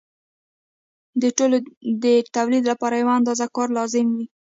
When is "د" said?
1.21-1.23, 2.03-2.05